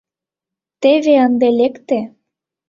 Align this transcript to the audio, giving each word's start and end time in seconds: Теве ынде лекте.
Теве 0.81 1.13
ынде 1.25 1.47
лекте. 1.59 1.99